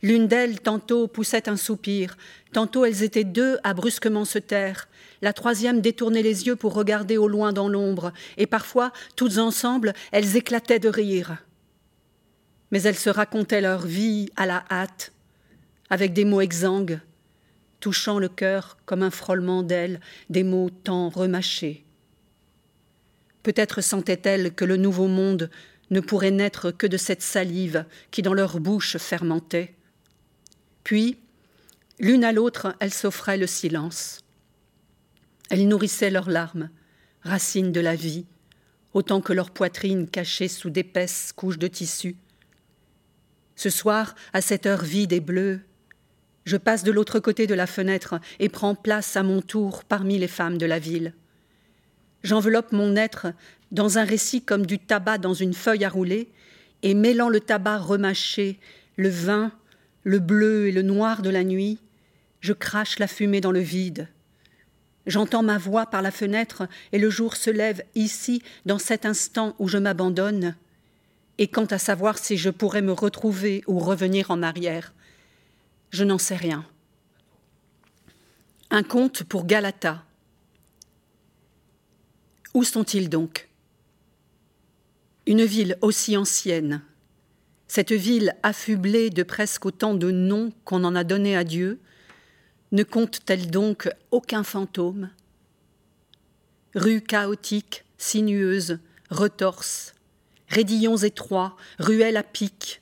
L'une 0.00 0.26
d'elles, 0.26 0.60
tantôt, 0.60 1.06
poussait 1.06 1.50
un 1.50 1.58
soupir, 1.58 2.16
tantôt 2.54 2.86
elles 2.86 3.02
étaient 3.02 3.24
deux 3.24 3.58
à 3.62 3.74
brusquement 3.74 4.24
se 4.24 4.38
taire. 4.38 4.88
La 5.20 5.34
troisième 5.34 5.82
détournait 5.82 6.22
les 6.22 6.46
yeux 6.46 6.56
pour 6.56 6.72
regarder 6.72 7.18
au 7.18 7.28
loin 7.28 7.52
dans 7.52 7.68
l'ombre, 7.68 8.14
et 8.38 8.46
parfois, 8.46 8.90
toutes 9.16 9.36
ensemble, 9.36 9.92
elles 10.12 10.34
éclataient 10.34 10.78
de 10.78 10.88
rire. 10.88 11.36
Mais 12.70 12.82
elles 12.82 12.98
se 12.98 13.10
racontaient 13.10 13.60
leur 13.60 13.86
vie 13.86 14.30
à 14.36 14.46
la 14.46 14.64
hâte, 14.70 15.12
avec 15.90 16.12
des 16.12 16.24
mots 16.24 16.40
exsangues, 16.40 17.00
touchant 17.80 18.18
le 18.18 18.28
cœur 18.28 18.76
comme 18.84 19.02
un 19.02 19.10
frôlement 19.10 19.62
d'ailes, 19.62 20.00
des 20.30 20.42
mots 20.42 20.70
tant 20.70 21.08
remâchés. 21.08 21.84
Peut-être 23.42 23.80
sentaient-elles 23.80 24.52
que 24.52 24.64
le 24.64 24.76
nouveau 24.76 25.06
monde 25.06 25.50
ne 25.90 26.00
pourrait 26.00 26.30
naître 26.30 26.70
que 26.70 26.86
de 26.86 26.96
cette 26.96 27.22
salive 27.22 27.84
qui 28.10 28.22
dans 28.22 28.34
leur 28.34 28.60
bouche 28.60 28.98
fermentait. 28.98 29.74
Puis, 30.84 31.18
l'une 31.98 32.24
à 32.24 32.32
l'autre, 32.32 32.74
elles 32.80 32.92
s'offraient 32.92 33.38
le 33.38 33.46
silence. 33.46 34.20
Elles 35.50 35.66
nourrissaient 35.66 36.10
leurs 36.10 36.28
larmes, 36.28 36.68
racines 37.22 37.72
de 37.72 37.80
la 37.80 37.94
vie, 37.94 38.26
autant 38.92 39.20
que 39.20 39.32
leurs 39.32 39.50
poitrines 39.50 40.08
cachées 40.08 40.48
sous 40.48 40.70
d'épaisses 40.70 41.32
couches 41.32 41.58
de 41.58 41.68
tissu. 41.68 42.16
Ce 43.58 43.70
soir, 43.70 44.14
à 44.32 44.40
cette 44.40 44.66
heure 44.66 44.84
vide 44.84 45.12
et 45.12 45.18
bleue, 45.18 45.58
je 46.44 46.56
passe 46.56 46.84
de 46.84 46.92
l'autre 46.92 47.18
côté 47.18 47.48
de 47.48 47.54
la 47.54 47.66
fenêtre 47.66 48.20
et 48.38 48.48
prends 48.48 48.76
place 48.76 49.16
à 49.16 49.24
mon 49.24 49.42
tour 49.42 49.82
parmi 49.82 50.16
les 50.16 50.28
femmes 50.28 50.58
de 50.58 50.64
la 50.64 50.78
ville. 50.78 51.12
J'enveloppe 52.22 52.70
mon 52.70 52.94
être 52.94 53.32
dans 53.72 53.98
un 53.98 54.04
récit 54.04 54.42
comme 54.42 54.64
du 54.64 54.78
tabac 54.78 55.18
dans 55.18 55.34
une 55.34 55.54
feuille 55.54 55.84
à 55.84 55.88
rouler, 55.88 56.30
et 56.84 56.94
mêlant 56.94 57.28
le 57.28 57.40
tabac 57.40 57.78
remâché, 57.78 58.60
le 58.94 59.08
vin, 59.08 59.50
le 60.04 60.20
bleu 60.20 60.68
et 60.68 60.72
le 60.72 60.82
noir 60.82 61.20
de 61.20 61.30
la 61.30 61.42
nuit, 61.42 61.80
je 62.38 62.52
crache 62.52 63.00
la 63.00 63.08
fumée 63.08 63.40
dans 63.40 63.50
le 63.50 63.58
vide. 63.58 64.06
J'entends 65.08 65.42
ma 65.42 65.58
voix 65.58 65.86
par 65.86 66.02
la 66.02 66.12
fenêtre 66.12 66.68
et 66.92 66.98
le 67.00 67.10
jour 67.10 67.34
se 67.34 67.50
lève 67.50 67.82
ici, 67.96 68.40
dans 68.66 68.78
cet 68.78 69.04
instant 69.04 69.56
où 69.58 69.66
je 69.66 69.78
m'abandonne. 69.78 70.54
Et 71.38 71.46
quant 71.48 71.66
à 71.66 71.78
savoir 71.78 72.18
si 72.18 72.36
je 72.36 72.50
pourrais 72.50 72.82
me 72.82 72.92
retrouver 72.92 73.62
ou 73.66 73.78
revenir 73.78 74.30
en 74.30 74.42
arrière, 74.42 74.92
je 75.90 76.04
n'en 76.04 76.18
sais 76.18 76.36
rien. 76.36 76.66
Un 78.70 78.82
conte 78.82 79.22
pour 79.22 79.46
Galata. 79.46 80.04
Où 82.54 82.64
sont-ils 82.64 83.08
donc? 83.08 83.48
Une 85.26 85.44
ville 85.44 85.78
aussi 85.80 86.16
ancienne, 86.16 86.82
cette 87.68 87.92
ville 87.92 88.34
affublée 88.42 89.10
de 89.10 89.22
presque 89.22 89.66
autant 89.66 89.94
de 89.94 90.10
noms 90.10 90.52
qu'on 90.64 90.84
en 90.84 90.96
a 90.96 91.04
donné 91.04 91.36
à 91.36 91.44
Dieu, 91.44 91.78
ne 92.72 92.82
compte-t-elle 92.82 93.50
donc 93.50 93.88
aucun 94.10 94.42
fantôme? 94.42 95.10
Rues 96.74 97.02
chaotiques, 97.02 97.84
sinueuses, 97.98 98.78
retorses, 99.10 99.94
raidillons 100.48 100.96
étroits, 100.96 101.56
ruelles 101.78 102.16
à 102.16 102.22
pic, 102.22 102.80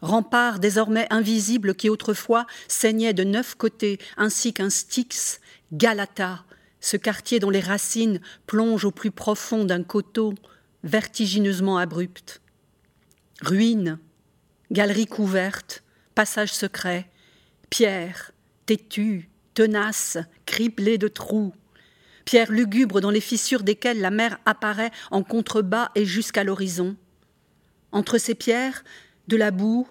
remparts 0.00 0.58
désormais 0.58 1.06
invisibles 1.10 1.74
qui 1.74 1.88
autrefois 1.88 2.46
saignaient 2.68 3.14
de 3.14 3.24
neuf 3.24 3.54
côtés, 3.54 3.98
ainsi 4.16 4.52
qu'un 4.52 4.70
Styx, 4.70 5.40
Galata, 5.72 6.44
ce 6.80 6.96
quartier 6.96 7.38
dont 7.38 7.50
les 7.50 7.60
racines 7.60 8.20
plongent 8.46 8.84
au 8.84 8.90
plus 8.90 9.12
profond 9.12 9.64
d'un 9.64 9.84
coteau 9.84 10.34
vertigineusement 10.82 11.78
abrupt. 11.78 12.40
Ruines, 13.40 13.98
galeries 14.70 15.06
couvertes, 15.06 15.82
passages 16.14 16.52
secrets, 16.52 17.08
pierres, 17.70 18.32
têtues, 18.66 19.30
tenaces, 19.54 20.18
criblées 20.44 20.98
de 20.98 21.08
trous, 21.08 21.54
pierres 22.24 22.50
lugubres 22.50 23.00
dans 23.00 23.10
les 23.10 23.20
fissures 23.20 23.62
desquelles 23.62 24.00
la 24.00 24.10
mer 24.10 24.38
apparaît 24.46 24.92
en 25.10 25.22
contrebas 25.22 25.90
et 25.94 26.04
jusqu'à 26.04 26.44
l'horizon. 26.44 26.96
Entre 27.92 28.18
ces 28.18 28.34
pierres, 28.34 28.84
de 29.28 29.36
la 29.36 29.50
boue, 29.50 29.86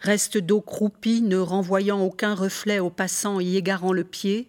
reste 0.00 0.38
d'eau 0.38 0.60
croupie 0.60 1.22
ne 1.22 1.36
renvoyant 1.36 2.00
aucun 2.00 2.34
reflet 2.34 2.78
aux 2.78 2.90
passants 2.90 3.40
y 3.40 3.56
égarant 3.56 3.92
le 3.92 4.04
pied, 4.04 4.48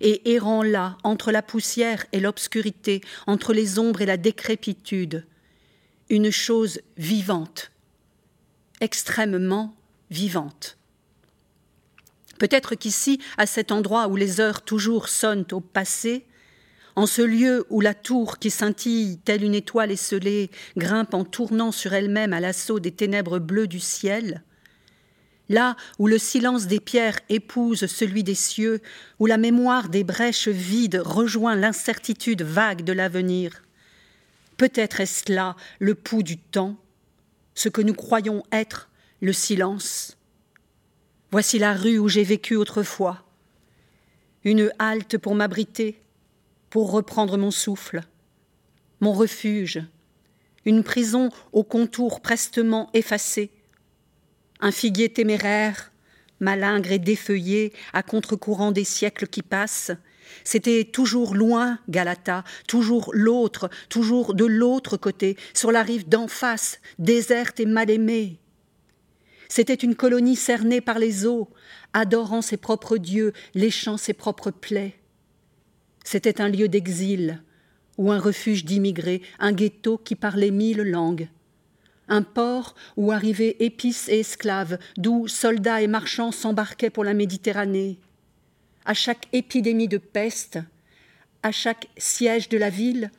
et 0.00 0.34
errant 0.34 0.62
là, 0.62 0.98
entre 1.04 1.30
la 1.30 1.42
poussière 1.42 2.04
et 2.12 2.20
l'obscurité, 2.20 3.02
entre 3.26 3.52
les 3.52 3.78
ombres 3.78 4.02
et 4.02 4.06
la 4.06 4.16
décrépitude, 4.16 5.26
une 6.10 6.30
chose 6.30 6.80
vivante, 6.96 7.70
extrêmement 8.80 9.76
vivante. 10.10 10.76
Peut-être 12.38 12.74
qu'ici, 12.74 13.20
à 13.38 13.46
cet 13.46 13.70
endroit 13.70 14.08
où 14.08 14.16
les 14.16 14.40
heures 14.40 14.62
toujours 14.62 15.08
sonnent 15.08 15.46
au 15.52 15.60
passé, 15.60 16.26
en 16.96 17.06
ce 17.06 17.22
lieu 17.22 17.64
où 17.70 17.80
la 17.80 17.94
tour 17.94 18.38
qui 18.38 18.50
scintille 18.50 19.18
telle 19.18 19.44
une 19.44 19.54
étoile 19.54 19.90
esselée 19.90 20.50
grimpe 20.76 21.14
en 21.14 21.24
tournant 21.24 21.72
sur 21.72 21.94
elle-même 21.94 22.32
à 22.32 22.40
l'assaut 22.40 22.80
des 22.80 22.92
ténèbres 22.92 23.38
bleues 23.38 23.66
du 23.66 23.80
ciel, 23.80 24.42
là 25.48 25.76
où 25.98 26.06
le 26.06 26.18
silence 26.18 26.66
des 26.66 26.80
pierres 26.80 27.20
épouse 27.28 27.86
celui 27.86 28.24
des 28.24 28.34
cieux, 28.34 28.80
où 29.18 29.26
la 29.26 29.38
mémoire 29.38 29.88
des 29.88 30.04
brèches 30.04 30.48
vides 30.48 31.00
rejoint 31.02 31.56
l'incertitude 31.56 32.42
vague 32.42 32.82
de 32.82 32.92
l'avenir, 32.92 33.62
peut-être 34.56 35.00
est-ce 35.00 35.32
là 35.32 35.56
le 35.78 35.94
pouls 35.94 36.22
du 36.22 36.38
temps, 36.38 36.76
ce 37.54 37.68
que 37.68 37.82
nous 37.82 37.94
croyons 37.94 38.42
être 38.52 38.88
le 39.20 39.32
silence. 39.32 40.16
Voici 41.30 41.58
la 41.58 41.74
rue 41.74 41.98
où 41.98 42.08
j'ai 42.08 42.24
vécu 42.24 42.56
autrefois, 42.56 43.24
une 44.44 44.70
halte 44.78 45.16
pour 45.16 45.34
m'abriter, 45.34 46.01
pour 46.72 46.90
reprendre 46.90 47.36
mon 47.36 47.50
souffle, 47.50 48.00
mon 49.00 49.12
refuge, 49.12 49.82
une 50.64 50.82
prison 50.82 51.28
aux 51.52 51.64
contours 51.64 52.22
prestement 52.22 52.88
effacés, 52.94 53.50
un 54.58 54.72
figuier 54.72 55.10
téméraire, 55.10 55.92
malingre 56.40 56.92
et 56.92 56.98
défeuillé 56.98 57.74
à 57.92 58.02
contre-courant 58.02 58.72
des 58.72 58.84
siècles 58.84 59.26
qui 59.26 59.42
passent, 59.42 59.92
c'était 60.44 60.84
toujours 60.84 61.34
loin, 61.34 61.78
Galata, 61.90 62.42
toujours 62.66 63.10
l'autre, 63.12 63.68
toujours 63.90 64.32
de 64.32 64.46
l'autre 64.46 64.96
côté, 64.96 65.36
sur 65.52 65.72
la 65.72 65.82
rive 65.82 66.08
d'en 66.08 66.26
face, 66.26 66.80
déserte 66.98 67.60
et 67.60 67.66
mal 67.66 67.90
aimée. 67.90 68.38
C'était 69.50 69.74
une 69.74 69.94
colonie 69.94 70.36
cernée 70.36 70.80
par 70.80 70.98
les 70.98 71.26
eaux, 71.26 71.50
adorant 71.92 72.40
ses 72.40 72.56
propres 72.56 72.96
dieux, 72.96 73.34
léchant 73.54 73.98
ses 73.98 74.14
propres 74.14 74.50
plaies. 74.50 75.01
C'était 76.04 76.40
un 76.40 76.48
lieu 76.48 76.68
d'exil, 76.68 77.42
ou 77.98 78.10
un 78.10 78.18
refuge 78.18 78.64
d'immigrés, 78.64 79.22
un 79.38 79.52
ghetto 79.52 79.98
qui 79.98 80.14
parlait 80.14 80.50
mille 80.50 80.82
langues. 80.82 81.28
Un 82.08 82.22
port 82.22 82.74
où 82.96 83.12
arrivaient 83.12 83.56
épices 83.60 84.08
et 84.08 84.20
esclaves, 84.20 84.78
d'où 84.96 85.28
soldats 85.28 85.82
et 85.82 85.86
marchands 85.86 86.32
s'embarquaient 86.32 86.90
pour 86.90 87.04
la 87.04 87.14
Méditerranée 87.14 87.98
à 88.84 88.94
chaque 88.94 89.26
épidémie 89.32 89.88
de 89.88 89.98
peste, 89.98 90.58
à 91.42 91.52
chaque 91.52 91.88
siège 91.96 92.48
de 92.48 92.58
la 92.58 92.70
ville, 92.70 93.10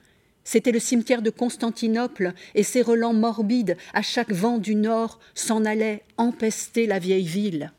c'était 0.44 0.72
le 0.72 0.80
cimetière 0.80 1.22
de 1.22 1.30
Constantinople, 1.30 2.34
et 2.54 2.64
ses 2.64 2.82
relents 2.82 3.14
morbides, 3.14 3.78
à 3.94 4.02
chaque 4.02 4.32
vent 4.32 4.58
du 4.58 4.76
nord, 4.76 5.20
s'en 5.36 5.64
allaient 5.64 6.04
empester 6.18 6.86
la 6.86 7.00
vieille 7.00 7.26
ville. 7.26 7.72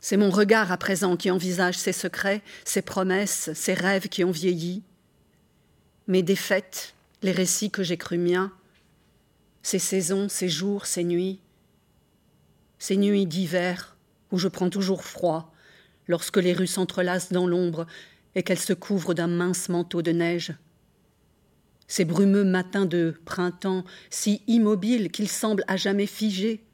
C'est 0.00 0.16
mon 0.16 0.30
regard 0.30 0.72
à 0.72 0.78
présent 0.78 1.16
qui 1.16 1.30
envisage 1.30 1.76
ses 1.76 1.92
secrets, 1.92 2.42
ses 2.64 2.82
promesses, 2.82 3.50
ses 3.54 3.74
rêves 3.74 4.08
qui 4.08 4.24
ont 4.24 4.30
vieilli. 4.30 4.82
Mes 6.06 6.22
défaites, 6.22 6.94
les 7.22 7.32
récits 7.32 7.70
que 7.70 7.82
j'ai 7.82 7.98
crus 7.98 8.18
miens, 8.18 8.52
ces 9.62 9.78
saisons, 9.78 10.28
ces 10.28 10.48
jours, 10.48 10.86
ces 10.86 11.04
nuits, 11.04 11.38
ces 12.78 12.96
nuits 12.96 13.26
d'hiver 13.26 13.96
où 14.32 14.38
je 14.38 14.48
prends 14.48 14.70
toujours 14.70 15.04
froid 15.04 15.52
lorsque 16.08 16.38
les 16.38 16.54
rues 16.54 16.66
s'entrelacent 16.66 17.32
dans 17.32 17.46
l'ombre 17.46 17.86
et 18.34 18.42
qu'elles 18.42 18.58
se 18.58 18.72
couvrent 18.72 19.14
d'un 19.14 19.26
mince 19.26 19.68
manteau 19.68 20.02
de 20.02 20.12
neige. 20.12 20.54
Ces 21.88 22.04
brumeux 22.04 22.44
matins 22.44 22.86
de 22.86 23.14
printemps, 23.24 23.84
si 24.08 24.42
immobiles 24.46 25.10
qu'ils 25.10 25.28
semblent 25.28 25.64
à 25.68 25.76
jamais 25.76 26.06
figés, 26.06 26.64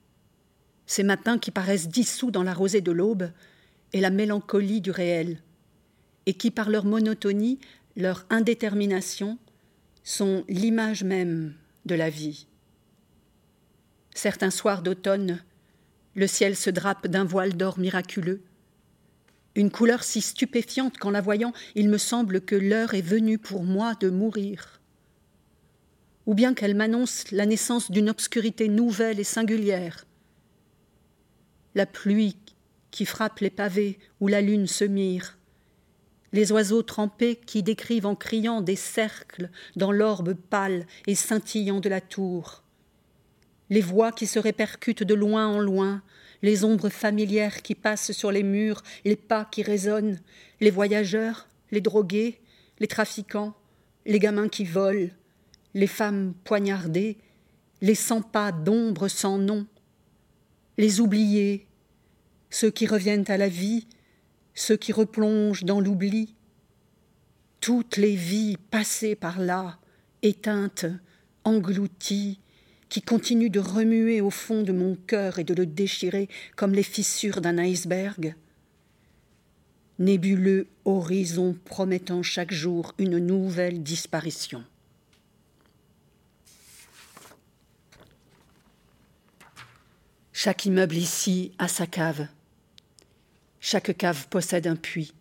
ces 0.87 1.03
matins 1.03 1.39
qui 1.39 1.51
paraissent 1.51 1.89
dissous 1.89 2.31
dans 2.31 2.43
la 2.43 2.55
rosée 2.55 2.81
de 2.81 2.93
l'aube 2.93 3.31
et 3.93 4.01
la 4.01 4.11
mélancolie 4.11 4.81
du 4.81 4.91
réel, 4.91 5.43
et 6.27 6.35
qui, 6.35 6.51
par 6.51 6.71
leur 6.71 6.85
monotonie, 6.85 7.59
leur 7.97 8.27
indétermination, 8.31 9.39
sont 10.05 10.45
l'image 10.49 11.03
même 11.05 11.55
de 11.85 11.95
la 11.95 12.11
vie. 12.11 12.47
Certains 14.15 14.51
soirs 14.51 14.83
d'automne, 14.83 15.43
le 16.15 16.27
ciel 16.27 16.57
se 16.57 16.71
drape 16.71 17.07
d'un 17.07 17.25
voile 17.25 17.57
d'or 17.57 17.79
miraculeux. 17.79 18.43
Une 19.55 19.71
couleur 19.71 20.05
si 20.05 20.21
stupéfiante 20.21 20.99
qu'en 20.99 21.11
la 21.11 21.21
voyant, 21.21 21.53
il 21.75 21.89
me 21.89 21.99
semble 21.99 22.41
que 22.41 22.55
l'heure 22.55 22.95
est 22.95 23.03
venue 23.03 23.39
pour 23.39 23.65
moi 23.65 23.95
de 23.95 24.11
mourir. 24.11 24.81
ou 26.27 26.35
bien 26.35 26.55
qu'elle 26.55 26.75
m'annonce 26.75 27.31
la 27.31 27.47
naissance 27.47 27.91
d'une 27.91 28.11
obscurité 28.11 28.69
nouvelle 28.69 29.21
et 29.21 29.25
singulière. 29.25 30.05
La 31.77 31.85
pluie 31.85 32.39
qui 32.91 33.05
frappe 33.05 33.41
les 33.41 33.51
pavés 33.51 33.99
où 34.21 34.29
la 34.29 34.41
lune 34.41 34.67
se 34.67 34.85
mire, 34.85 35.37
les 36.33 36.51
oiseaux 36.51 36.83
trempés 36.83 37.37
qui 37.37 37.63
décrivent 37.63 38.07
en 38.07 38.15
criant 38.15 38.63
des 38.63 38.77
cercles 38.77 39.51
dans 39.77 39.93
l'orbe 39.93 40.33
pâle 40.33 40.87
et 41.07 41.15
scintillant 41.15 41.81
de 41.81 41.91
la 41.91 42.01
tour, 42.01 42.63
les 43.69 43.83
voix 43.83 44.11
qui 44.11 44.27
se 44.27 44.39
répercutent 44.39 45.03
de 45.03 45.13
loin 45.13 45.49
en 45.49 45.61
loin, 45.61 46.03
les 46.41 46.65
ombres 46.65 46.89
familières 46.89 47.61
qui 47.61 47.75
passent 47.75 48.13
sur 48.13 48.33
les 48.33 48.43
murs, 48.43 48.83
les 49.05 49.15
pas 49.15 49.45
qui 49.45 49.63
résonnent, 49.63 50.19
les 50.63 50.71
voyageurs, 50.71 51.47
les 51.73 51.83
drogués, 51.83 52.41
les 52.79 52.87
trafiquants, 52.87 53.55
les 54.07 54.19
gamins 54.19 54.49
qui 54.49 54.65
volent, 54.65 55.11
les 55.75 55.87
femmes 55.87 56.33
poignardées, 56.45 57.19
les 57.83 57.95
cent 57.95 58.23
pas 58.23 58.51
d'ombre 58.51 59.09
sans 59.09 59.37
nom, 59.37 59.67
les 60.79 61.01
oubliés, 61.01 61.66
ceux 62.51 62.71
qui 62.71 62.87
reviennent 62.87 63.29
à 63.29 63.37
la 63.37 63.49
vie, 63.49 63.87
ceux 64.55 64.77
qui 64.77 64.93
replongent 64.93 65.65
dans 65.65 65.81
l'oubli, 65.81 66.35
toutes 67.61 67.97
les 67.97 68.17
vies 68.17 68.57
passées 68.71 69.15
par 69.15 69.41
là, 69.41 69.79
éteintes, 70.23 70.87
englouties, 71.45 72.39
qui 72.89 73.03
continuent 73.03 73.51
de 73.51 73.61
remuer 73.61 74.21
au 74.21 74.31
fond 74.31 74.63
de 74.63 74.73
mon 74.73 74.95
cœur 74.95 75.39
et 75.39 75.45
de 75.45 75.55
le 75.55 75.67
déchirer 75.67 76.29
comme 76.55 76.73
les 76.73 76.83
fissures 76.83 77.41
d'un 77.41 77.59
iceberg. 77.59 78.35
Nébuleux 79.99 80.69
horizon 80.85 81.57
promettant 81.65 82.23
chaque 82.23 82.53
jour 82.53 82.93
une 82.99 83.19
nouvelle 83.19 83.83
disparition. 83.83 84.63
Chaque 90.33 90.67
immeuble 90.67 90.97
ici 90.97 91.53
a 91.59 91.67
sa 91.67 91.87
cave. 91.87 92.29
Chaque 93.69 93.97
cave 93.97 94.29
possède 94.29 94.69
un 94.69 94.77
puits. 94.77 95.13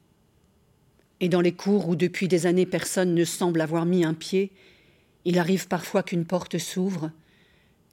Et 1.20 1.30
dans 1.30 1.42
les 1.42 1.54
cours 1.54 1.90
où 1.90 1.96
depuis 1.96 2.28
des 2.28 2.46
années 2.46 2.68
personne 2.68 3.16
ne 3.16 3.26
semble 3.26 3.60
avoir 3.60 3.88
mis 3.88 4.06
un 4.06 4.14
pied, 4.14 4.52
il 5.24 5.40
arrive 5.40 5.68
parfois 5.68 6.04
qu'une 6.04 6.26
porte 6.26 6.60
s'ouvre, 6.60 7.10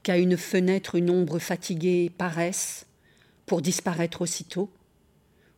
qu'à 0.02 0.18
une 0.18 0.37
fenêtre 0.37 0.94
une 0.94 1.09
ombre 1.09 1.38
fatiguée 1.38 2.11
paraisse, 2.18 2.85
pour 3.47 3.62
disparaître 3.62 4.21
aussitôt, 4.21 4.71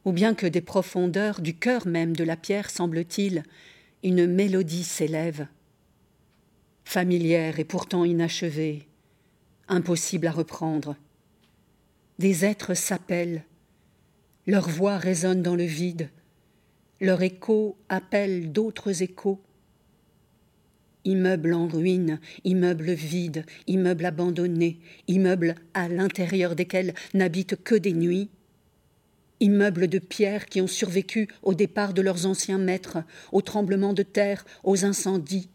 ou 0.05 0.13
bien 0.13 0.33
que 0.33 0.47
des 0.47 0.61
profondeurs 0.61 1.41
du 1.41 1.57
cœur 1.57 1.89
même 1.89 2.15
de 2.15 2.23
la 2.23 2.37
pierre, 2.37 2.71
semble-t-il, 2.71 3.43
une 4.05 4.29
mélodie 4.29 4.85
s'élève, 4.85 5.49
familière 6.85 7.59
et 7.59 7.65
pourtant 7.65 8.05
inachevée, 8.05 8.87
impossible 9.67 10.29
à 10.29 10.31
reprendre, 10.31 10.95
des 12.21 12.45
êtres 12.45 12.75
s'appellent, 12.75 13.43
leur 14.47 14.69
voix 14.69 14.99
résonne 14.99 15.43
dans 15.43 15.57
le 15.57 15.65
vide, 15.65 16.11
leur 17.01 17.23
écho 17.23 17.77
appelle 17.89 18.53
d'autres 18.53 19.03
échos. 19.03 19.41
Immeubles 21.05 21.55
en 21.55 21.67
ruine, 21.67 22.19
immeubles 22.45 22.93
vides, 22.93 23.45
immeubles 23.67 24.07
abandonnés, 24.07 24.79
immeubles 25.07 25.55
à 25.75 25.89
l'intérieur 25.89 26.55
desquels 26.55 26.95
n'habitent 27.13 27.63
que 27.63 27.75
des 27.75 27.93
nuits, 27.93 28.31
immeubles 29.41 29.89
de 29.89 29.99
pierre 29.99 30.47
qui 30.47 30.61
ont 30.61 30.67
survécu 30.67 31.29
au 31.43 31.55
départ 31.55 31.93
de 31.93 32.03
leurs 32.03 32.27
anciens 32.27 32.59
maîtres, 32.59 32.99
aux 33.33 33.43
tremblements 33.43 33.93
de 33.93 34.03
terre, 34.03 34.45
aux 34.63 34.85
incendies, 34.85 35.49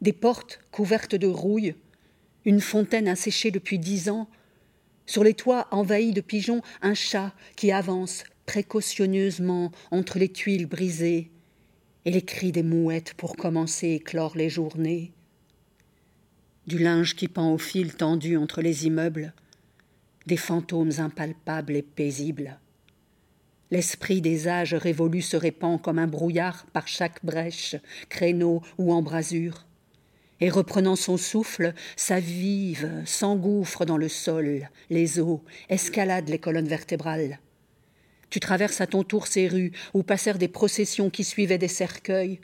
des 0.00 0.12
portes 0.12 0.60
couvertes 0.70 1.14
de 1.14 1.26
rouille, 1.26 1.74
une 2.44 2.60
fontaine 2.60 3.08
asséchée 3.08 3.50
depuis 3.50 3.78
dix 3.78 4.08
ans, 4.08 4.28
sur 5.12 5.24
les 5.24 5.34
toits 5.34 5.68
envahis 5.72 6.12
de 6.12 6.22
pigeons, 6.22 6.62
un 6.80 6.94
chat 6.94 7.34
qui 7.54 7.70
avance 7.70 8.24
précautionneusement 8.46 9.70
entre 9.90 10.18
les 10.18 10.30
tuiles 10.30 10.64
brisées, 10.64 11.30
et 12.06 12.10
les 12.10 12.22
cris 12.22 12.50
des 12.50 12.62
mouettes 12.62 13.12
pour 13.18 13.36
commencer 13.36 13.88
et 13.88 14.00
clore 14.00 14.34
les 14.38 14.48
journées. 14.48 15.12
Du 16.66 16.78
linge 16.78 17.14
qui 17.14 17.28
pend 17.28 17.52
au 17.52 17.58
fil 17.58 17.94
tendu 17.94 18.38
entre 18.38 18.62
les 18.62 18.86
immeubles, 18.86 19.34
des 20.24 20.38
fantômes 20.38 20.92
impalpables 20.96 21.76
et 21.76 21.82
paisibles. 21.82 22.58
L'esprit 23.70 24.22
des 24.22 24.48
âges 24.48 24.72
révolus 24.72 25.28
se 25.28 25.36
répand 25.36 25.78
comme 25.78 25.98
un 25.98 26.06
brouillard 26.06 26.64
par 26.72 26.88
chaque 26.88 27.22
brèche, 27.22 27.76
créneau 28.08 28.62
ou 28.78 28.94
embrasure 28.94 29.66
et 30.42 30.50
reprenant 30.50 30.96
son 30.96 31.16
souffle, 31.16 31.72
s'avive, 31.94 32.90
s'engouffre 33.06 33.84
dans 33.84 33.96
le 33.96 34.08
sol, 34.08 34.68
les 34.90 35.20
eaux, 35.20 35.40
escalade 35.68 36.28
les 36.28 36.40
colonnes 36.40 36.66
vertébrales. 36.66 37.38
Tu 38.28 38.40
traverses 38.40 38.80
à 38.80 38.88
ton 38.88 39.04
tour 39.04 39.28
ces 39.28 39.46
rues 39.46 39.70
où 39.94 40.02
passèrent 40.02 40.38
des 40.38 40.48
processions 40.48 41.10
qui 41.10 41.22
suivaient 41.22 41.58
des 41.58 41.68
cercueils. 41.68 42.40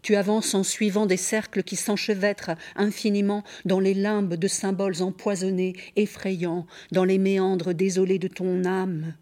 Tu 0.00 0.16
avances 0.16 0.54
en 0.54 0.62
suivant 0.62 1.04
des 1.04 1.18
cercles 1.18 1.62
qui 1.62 1.76
s'enchevêtrent 1.76 2.56
infiniment 2.74 3.44
dans 3.66 3.80
les 3.80 3.92
limbes 3.92 4.36
de 4.36 4.48
symboles 4.48 5.02
empoisonnés, 5.02 5.74
effrayants, 5.96 6.66
dans 6.90 7.04
les 7.04 7.18
méandres 7.18 7.74
désolés 7.74 8.18
de 8.18 8.28
ton 8.28 8.64
âme. 8.64 9.14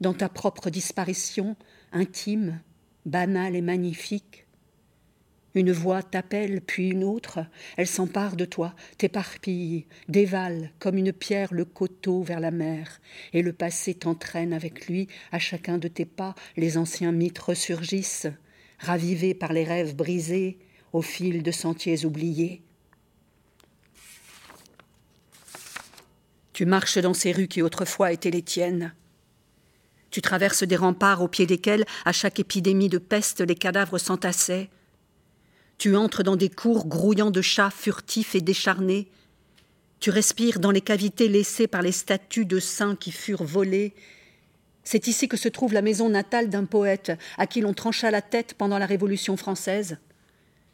Dans 0.00 0.14
ta 0.14 0.28
propre 0.28 0.70
disparition, 0.70 1.56
intime, 1.90 2.60
banale 3.06 3.56
et 3.56 3.60
magnifique, 3.60 4.43
une 5.54 5.72
voix 5.72 6.02
t'appelle, 6.02 6.60
puis 6.60 6.88
une 6.88 7.04
autre, 7.04 7.40
elle 7.76 7.86
s'empare 7.86 8.36
de 8.36 8.44
toi, 8.44 8.74
t'éparpille, 8.98 9.86
dévale 10.08 10.72
comme 10.78 10.98
une 10.98 11.12
pierre 11.12 11.54
le 11.54 11.64
coteau 11.64 12.22
vers 12.22 12.40
la 12.40 12.50
mer, 12.50 13.00
et 13.32 13.42
le 13.42 13.52
passé 13.52 13.94
t'entraîne 13.94 14.52
avec 14.52 14.88
lui, 14.88 15.08
à 15.30 15.38
chacun 15.38 15.78
de 15.78 15.88
tes 15.88 16.04
pas, 16.04 16.34
les 16.56 16.76
anciens 16.76 17.12
mythes 17.12 17.38
ressurgissent, 17.38 18.26
ravivés 18.80 19.34
par 19.34 19.52
les 19.52 19.64
rêves 19.64 19.94
brisés, 19.94 20.58
au 20.92 21.02
fil 21.02 21.42
de 21.42 21.50
sentiers 21.50 22.04
oubliés. 22.04 22.62
Tu 26.52 26.66
marches 26.66 26.98
dans 26.98 27.14
ces 27.14 27.32
rues 27.32 27.48
qui 27.48 27.62
autrefois 27.62 28.12
étaient 28.12 28.30
les 28.30 28.42
tiennes. 28.42 28.94
Tu 30.10 30.20
traverses 30.22 30.62
des 30.62 30.76
remparts 30.76 31.20
au 31.20 31.26
pied 31.26 31.46
desquels, 31.46 31.84
à 32.04 32.12
chaque 32.12 32.38
épidémie 32.38 32.88
de 32.88 32.98
peste, 32.98 33.40
les 33.40 33.56
cadavres 33.56 33.98
s'entassaient. 33.98 34.70
Tu 35.78 35.96
entres 35.96 36.22
dans 36.22 36.36
des 36.36 36.48
cours 36.48 36.86
grouillant 36.86 37.30
de 37.30 37.42
chats 37.42 37.70
furtifs 37.70 38.34
et 38.34 38.40
décharnés. 38.40 39.08
Tu 40.00 40.10
respires 40.10 40.60
dans 40.60 40.70
les 40.70 40.80
cavités 40.80 41.28
laissées 41.28 41.66
par 41.66 41.82
les 41.82 41.92
statues 41.92 42.44
de 42.44 42.60
saints 42.60 42.96
qui 42.96 43.10
furent 43.10 43.44
volées. 43.44 43.94
C'est 44.82 45.06
ici 45.08 45.28
que 45.28 45.36
se 45.36 45.48
trouve 45.48 45.72
la 45.72 45.82
maison 45.82 46.08
natale 46.08 46.50
d'un 46.50 46.64
poète 46.64 47.12
à 47.38 47.46
qui 47.46 47.60
l'on 47.60 47.72
trancha 47.72 48.10
la 48.10 48.22
tête 48.22 48.54
pendant 48.54 48.78
la 48.78 48.86
Révolution 48.86 49.36
française. 49.36 49.98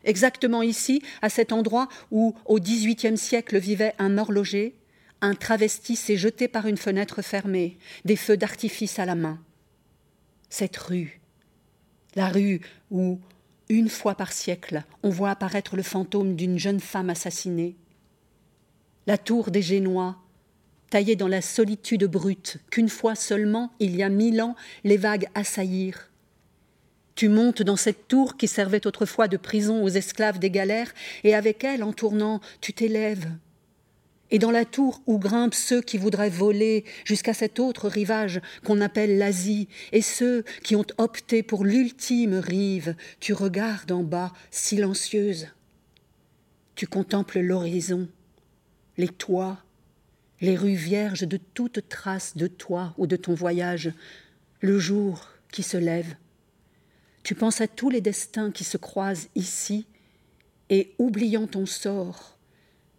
Exactement 0.04 0.62
ici, 0.62 1.02
à 1.22 1.28
cet 1.28 1.52
endroit 1.52 1.88
où, 2.10 2.34
au 2.46 2.58
XVIIIe 2.58 3.18
siècle, 3.18 3.58
vivait 3.58 3.94
un 3.98 4.18
horloger, 4.18 4.74
un 5.20 5.34
travesti 5.34 5.96
s'est 5.96 6.16
jeté 6.16 6.48
par 6.48 6.66
une 6.66 6.78
fenêtre 6.78 7.22
fermée, 7.22 7.78
des 8.04 8.16
feux 8.16 8.36
d'artifice 8.36 8.98
à 8.98 9.04
la 9.04 9.14
main. 9.14 9.38
Cette 10.48 10.76
rue, 10.76 11.20
la 12.16 12.28
rue 12.28 12.60
où, 12.90 13.20
une 13.70 13.88
fois 13.88 14.16
par 14.16 14.33
siècle, 14.33 14.83
on 15.02 15.11
voit 15.11 15.30
apparaître 15.30 15.76
le 15.76 15.83
fantôme 15.83 16.35
d'une 16.35 16.59
jeune 16.59 16.80
femme 16.80 17.09
assassinée. 17.09 17.76
La 19.06 19.16
tour 19.16 19.50
des 19.50 19.62
Génois, 19.62 20.18
taillée 20.90 21.16
dans 21.16 21.28
la 21.28 21.40
solitude 21.40 22.04
brute 22.04 22.59
qu'une 22.70 22.88
fois 22.88 23.14
seulement, 23.14 23.72
il 23.78 23.94
y 23.94 24.02
a 24.02 24.09
mille 24.09 24.42
ans, 24.42 24.56
les 24.83 24.96
vagues 24.96 25.28
assaillirent. 25.35 26.11
Tu 27.14 27.28
montes 27.28 27.62
dans 27.62 27.76
cette 27.76 28.09
tour 28.09 28.37
qui 28.37 28.48
servait 28.48 28.87
autrefois 28.87 29.28
de 29.28 29.37
prison 29.37 29.85
aux 29.85 29.88
esclaves 29.88 30.40
des 30.40 30.50
galères, 30.50 30.92
et 31.22 31.35
avec 31.35 31.62
elle, 31.62 31.85
en 31.85 31.92
tournant, 31.92 32.40
tu 32.61 32.72
t'élèves, 32.72 33.28
et 34.30 34.38
dans 34.38 34.50
la 34.50 34.64
tour 34.64 35.02
où 35.06 35.18
grimpent 35.18 35.54
ceux 35.54 35.82
qui 35.82 35.98
voudraient 35.98 36.30
voler 36.30 36.84
jusqu'à 37.04 37.34
cet 37.34 37.58
autre 37.58 37.88
rivage 37.88 38.40
qu'on 38.64 38.80
appelle 38.80 39.18
l'Asie, 39.18 39.68
et 39.92 40.02
ceux 40.02 40.44
qui 40.62 40.76
ont 40.76 40.84
opté 40.98 41.42
pour 41.42 41.64
l'ultime 41.64 42.34
rive, 42.34 42.94
tu 43.18 43.32
regardes 43.32 43.92
en 43.92 44.02
bas, 44.02 44.32
silencieuse. 44.50 45.48
Tu 46.74 46.86
contemples 46.86 47.40
l'horizon, 47.40 48.08
les 48.96 49.08
toits, 49.08 49.58
les 50.40 50.56
rues 50.56 50.74
vierges 50.74 51.26
de 51.26 51.36
toute 51.36 51.88
trace 51.88 52.36
de 52.36 52.46
toi 52.46 52.94
ou 52.96 53.06
de 53.06 53.16
ton 53.16 53.34
voyage, 53.34 53.92
le 54.60 54.78
jour 54.78 55.28
qui 55.52 55.62
se 55.62 55.76
lève. 55.76 56.14
Tu 57.22 57.34
penses 57.34 57.60
à 57.60 57.68
tous 57.68 57.90
les 57.90 58.00
destins 58.00 58.50
qui 58.50 58.64
se 58.64 58.76
croisent 58.76 59.28
ici, 59.34 59.86
et 60.70 60.94
oubliant 60.98 61.48
ton 61.48 61.66
sort, 61.66 62.38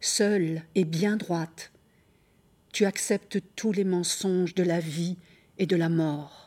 seule 0.02 0.64
et 0.76 0.84
bien 0.84 1.16
droite, 1.16 1.72
tu 2.74 2.86
acceptes 2.86 3.40
tous 3.56 3.72
les 3.72 3.84
mensonges 3.84 4.56
de 4.56 4.64
la 4.64 4.80
vie 4.80 5.18
et 5.58 5.68
de 5.68 5.76
la 5.76 5.90
mort. 5.90 6.41